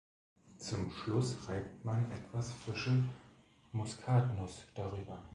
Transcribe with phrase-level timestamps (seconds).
[0.57, 3.03] Zum Schluss reibt man etwas frische
[3.71, 5.21] Muskatnuss darüber.